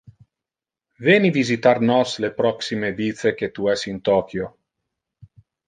Veni 1.07 1.31
visitar 1.35 1.73
nos 1.91 2.15
le 2.25 2.31
proxime 2.39 2.91
vice 3.03 3.35
que 3.43 3.53
tu 3.59 3.71
es 3.77 3.87
in 3.95 4.03
Tokyo! 4.13 4.51